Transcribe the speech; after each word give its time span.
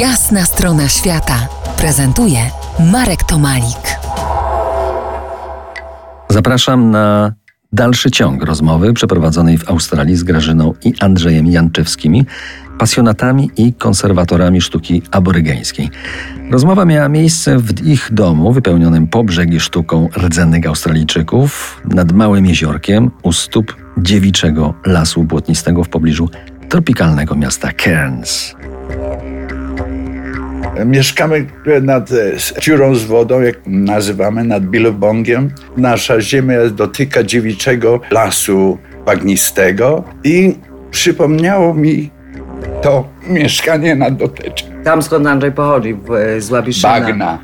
Jasna 0.00 0.44
strona 0.44 0.88
świata 0.88 1.48
prezentuje 1.78 2.38
Marek 2.92 3.22
Tomalik. 3.22 3.98
Zapraszam 6.28 6.90
na 6.90 7.32
dalszy 7.72 8.10
ciąg 8.10 8.42
rozmowy 8.42 8.92
przeprowadzonej 8.92 9.58
w 9.58 9.70
Australii 9.70 10.16
z 10.16 10.22
Grażyną 10.22 10.74
i 10.84 10.94
Andrzejem 11.00 11.46
Janczewskimi, 11.46 12.26
pasjonatami 12.78 13.50
i 13.56 13.72
konserwatorami 13.72 14.60
sztuki 14.60 15.02
aborygeńskiej. 15.10 15.90
Rozmowa 16.50 16.84
miała 16.84 17.08
miejsce 17.08 17.58
w 17.58 17.86
ich 17.86 18.08
domu, 18.12 18.52
wypełnionym 18.52 19.06
po 19.06 19.24
brzegi 19.24 19.60
sztuką 19.60 20.08
rdzennych 20.16 20.66
Australijczyków, 20.66 21.80
nad 21.84 22.12
małym 22.12 22.46
jeziorkiem 22.46 23.10
u 23.22 23.32
stóp 23.32 23.76
dziewiczego 23.98 24.74
lasu 24.86 25.24
błotnistego 25.24 25.84
w 25.84 25.88
pobliżu 25.88 26.28
tropikalnego 26.68 27.34
miasta 27.34 27.72
Cairns. 27.72 28.55
Mieszkamy 30.84 31.46
nad 31.82 32.10
e, 32.12 32.60
dziurą 32.60 32.94
z 32.94 33.04
wodą, 33.04 33.40
jak 33.40 33.54
nazywamy, 33.66 34.44
nad 34.44 34.62
Billabongiem. 34.64 35.50
Nasza 35.76 36.20
ziemia 36.20 36.56
dotyka 36.70 37.22
dziewiczego 37.22 38.00
lasu 38.10 38.78
bagnistego 39.06 40.04
i 40.24 40.54
przypomniało 40.90 41.74
mi 41.74 42.10
to 42.82 43.08
mieszkanie 43.28 43.94
na 43.96 44.10
dotecze. 44.10 44.64
Tam 44.84 45.02
skąd 45.02 45.26
Andrzej 45.26 45.52
pochodzi, 45.52 45.94
w- 45.94 46.36
z 46.42 46.50
Łabiszyna. 46.50 47.00
Bagna. 47.00 47.38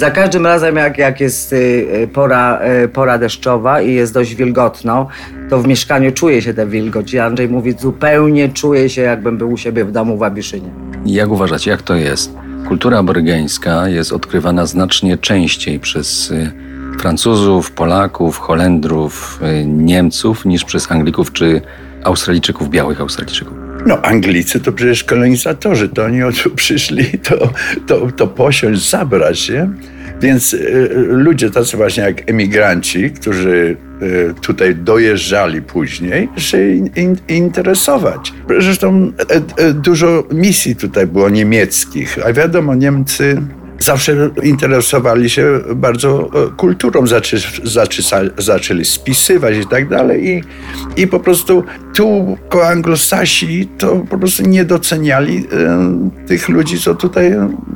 Za 0.00 0.10
każdym 0.10 0.46
razem, 0.46 0.76
jak, 0.76 0.98
jak 0.98 1.20
jest 1.20 1.52
y, 1.52 1.56
y, 1.56 2.08
pora, 2.08 2.60
y, 2.84 2.88
pora 2.88 3.18
deszczowa 3.18 3.80
i 3.80 3.94
jest 3.94 4.14
dość 4.14 4.34
wilgotno, 4.34 5.08
to 5.50 5.58
w 5.58 5.66
mieszkaniu 5.66 6.12
czuje 6.12 6.42
się 6.42 6.54
tę 6.54 6.66
wilgoć. 6.66 7.14
I 7.14 7.18
Andrzej 7.18 7.48
mówi, 7.48 7.74
zupełnie 7.78 8.48
czuję 8.48 8.88
się, 8.88 9.02
jakbym 9.02 9.38
był 9.38 9.52
u 9.52 9.56
siebie 9.56 9.84
w 9.84 9.92
domu 9.92 10.16
w 10.16 10.20
Łabiszynie. 10.20 10.68
Jak 11.06 11.30
uważacie, 11.30 11.70
jak 11.70 11.82
to 11.82 11.94
jest? 11.94 12.34
Kultura 12.68 12.98
aborygeńska 12.98 13.88
jest 13.88 14.12
odkrywana 14.12 14.66
znacznie 14.66 15.18
częściej 15.18 15.80
przez 15.80 16.32
Francuzów, 16.98 17.72
Polaków, 17.72 18.38
Holendrów, 18.38 19.40
Niemców 19.66 20.44
niż 20.44 20.64
przez 20.64 20.92
Anglików 20.92 21.32
czy 21.32 21.60
Australijczyków, 22.04 22.70
białych 22.70 23.00
Australijczyków. 23.00 23.69
No, 23.86 24.02
Anglicy 24.02 24.60
to 24.60 24.72
przecież 24.72 25.04
kolonizatorzy, 25.04 25.88
to 25.88 26.04
oni 26.04 26.20
tu 26.42 26.50
przyszli 26.62 27.04
to, 27.18 27.52
to, 27.86 28.12
to 28.16 28.26
posiąść, 28.26 28.90
zabrać, 28.90 29.48
nie? 29.48 29.68
Więc 30.20 30.54
y, 30.54 30.88
ludzie 31.08 31.50
tacy 31.50 31.76
właśnie 31.76 32.02
jak 32.02 32.30
emigranci, 32.30 33.10
którzy 33.10 33.76
y, 34.02 34.34
tutaj 34.42 34.74
dojeżdżali 34.74 35.62
później, 35.62 36.28
się 36.36 36.70
in, 36.70 36.90
in, 36.96 37.16
interesować. 37.28 38.32
Zresztą 38.60 39.12
e, 39.18 39.64
e, 39.64 39.72
dużo 39.72 40.24
misji 40.32 40.76
tutaj 40.76 41.06
było 41.06 41.28
niemieckich, 41.28 42.18
a 42.26 42.32
wiadomo, 42.32 42.74
Niemcy 42.74 43.42
zawsze 43.80 44.30
interesowali 44.42 45.30
się 45.30 45.60
bardzo 45.74 46.30
e, 46.46 46.56
kulturą, 46.56 47.06
zaczę, 47.06 47.36
zaczę, 47.64 48.02
zaczęli 48.38 48.84
spisywać 48.84 49.56
i 49.56 49.66
tak 49.66 49.88
dalej 49.88 50.42
i, 50.96 51.06
po 51.06 51.20
prostu 51.20 51.64
tu 51.94 52.36
anglosasi 52.64 53.68
to 53.78 53.96
po 53.96 54.18
prostu 54.18 54.42
nie 54.42 54.64
doceniali 54.64 55.46
e, 55.52 56.26
tych 56.26 56.48
ludzi, 56.48 56.80
co 56.80 56.94
tutaj 56.94 57.34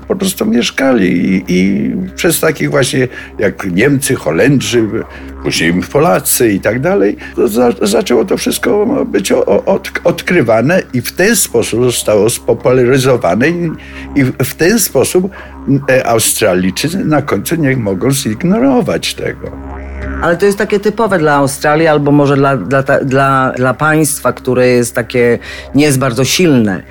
po 0.08 0.16
prostu 0.16 0.46
mieszkali 0.46 1.34
I, 1.34 1.44
i 1.48 1.90
przez 2.14 2.40
takich 2.40 2.70
właśnie 2.70 3.08
jak 3.38 3.66
Niemcy, 3.72 4.14
Holendrzy, 4.14 4.88
później 5.42 5.74
Polacy 5.92 6.52
i 6.52 6.60
tak 6.60 6.80
dalej, 6.80 7.16
to 7.36 7.48
za, 7.48 7.72
zaczęło 7.82 8.24
to 8.24 8.36
wszystko 8.36 8.86
być 9.06 9.32
o, 9.32 9.64
od, 9.64 9.90
odkrywane 10.04 10.82
i 10.92 11.00
w 11.00 11.12
ten 11.12 11.36
sposób 11.36 11.84
zostało 11.84 12.30
spopularyzowane 12.30 13.48
i, 13.48 13.70
i 14.14 14.24
w 14.24 14.54
ten 14.54 14.78
sposób 14.78 15.32
e, 15.88 16.06
Australijczycy 16.06 17.04
na 17.04 17.22
końcu 17.22 17.54
nie 17.54 17.76
mogą 17.76 18.10
zignorować 18.10 19.14
tego. 19.14 19.63
Ale 20.24 20.36
to 20.36 20.46
jest 20.46 20.58
takie 20.58 20.80
typowe 20.80 21.18
dla 21.18 21.34
Australii, 21.34 21.86
albo 21.86 22.12
może 22.12 22.36
dla, 22.36 22.56
dla, 22.56 22.82
dla, 22.82 23.52
dla 23.56 23.74
państwa, 23.74 24.32
które 24.32 24.68
jest 24.68 24.94
takie, 24.94 25.38
nie 25.74 25.84
jest 25.84 25.98
bardzo 25.98 26.24
silne. 26.24 26.82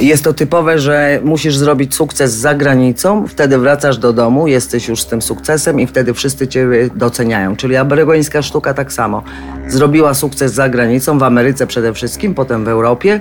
Jest 0.00 0.24
to 0.24 0.32
typowe, 0.32 0.78
że 0.78 1.20
musisz 1.24 1.56
zrobić 1.56 1.94
sukces 1.94 2.32
za 2.32 2.54
granicą, 2.54 3.26
wtedy 3.28 3.58
wracasz 3.58 3.98
do 3.98 4.12
domu, 4.12 4.48
jesteś 4.48 4.88
już 4.88 5.00
z 5.00 5.06
tym 5.06 5.22
sukcesem 5.22 5.80
i 5.80 5.86
wtedy 5.86 6.14
wszyscy 6.14 6.48
cię 6.48 6.68
doceniają. 6.94 7.56
Czyli 7.56 7.76
aborygońska 7.76 8.42
sztuka 8.42 8.74
tak 8.74 8.92
samo. 8.92 9.22
Zrobiła 9.68 10.14
sukces 10.14 10.52
za 10.54 10.68
granicą, 10.68 11.18
w 11.18 11.22
Ameryce 11.22 11.66
przede 11.66 11.92
wszystkim, 11.92 12.34
potem 12.34 12.64
w 12.64 12.68
Europie. 12.68 13.20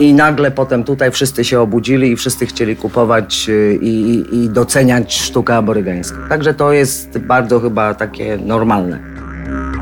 I 0.00 0.14
nagle 0.14 0.50
potem 0.50 0.84
tutaj 0.84 1.10
wszyscy 1.10 1.44
się 1.44 1.60
obudzili 1.60 2.12
i 2.12 2.16
wszyscy 2.16 2.46
chcieli 2.46 2.76
kupować 2.76 3.46
y, 3.48 3.78
i, 3.82 4.10
i, 4.10 4.44
i 4.44 4.48
doceniać 4.48 5.14
sztukę 5.14 5.56
aborygeńską. 5.56 6.16
Także 6.28 6.54
to 6.54 6.72
jest 6.72 7.18
bardzo 7.18 7.60
chyba 7.60 7.94
takie 7.94 8.36
normalne. 8.36 9.09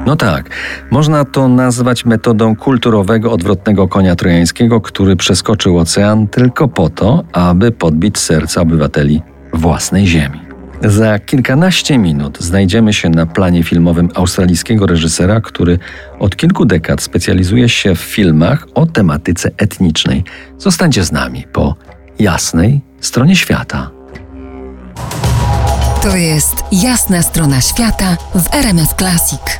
No 0.08 0.16
tak, 0.16 0.50
można 0.90 1.24
to 1.24 1.48
nazwać 1.48 2.04
metodą 2.04 2.56
kulturowego 2.56 3.32
odwrotnego 3.32 3.88
konia 3.88 4.16
trojańskiego, 4.16 4.80
który 4.80 5.16
przeskoczył 5.16 5.78
ocean 5.78 6.28
tylko 6.28 6.68
po 6.68 6.90
to, 6.90 7.24
aby 7.32 7.72
podbić 7.72 8.18
serca 8.18 8.60
obywateli 8.60 9.22
własnej 9.52 10.06
ziemi. 10.06 10.40
Za 10.84 11.18
kilkanaście 11.18 11.98
minut 11.98 12.38
znajdziemy 12.40 12.92
się 12.92 13.08
na 13.08 13.26
planie 13.26 13.62
filmowym 13.62 14.08
australijskiego 14.14 14.86
reżysera, 14.86 15.40
który 15.40 15.78
od 16.18 16.36
kilku 16.36 16.64
dekad 16.64 17.02
specjalizuje 17.02 17.68
się 17.68 17.94
w 17.94 18.00
filmach 18.00 18.66
o 18.74 18.86
tematyce 18.86 19.50
etnicznej. 19.56 20.24
Zostańcie 20.58 21.04
z 21.04 21.12
nami 21.12 21.44
po 21.52 21.74
jasnej 22.18 22.80
stronie 23.00 23.36
świata. 23.36 23.90
To 26.02 26.16
jest 26.16 26.64
Jasna 26.72 27.22
strona 27.22 27.60
świata 27.60 28.16
w 28.34 28.54
RMF 28.54 28.94
Classic. 28.94 29.58